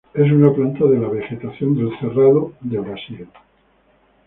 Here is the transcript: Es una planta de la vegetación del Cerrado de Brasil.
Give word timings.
Es 0.15 0.31
una 0.31 0.51
planta 0.51 0.83
de 0.85 0.97
la 0.97 1.09
vegetación 1.09 1.75
del 1.77 1.91
Cerrado 1.99 2.53
de 2.61 2.79
Brasil. 2.79 3.27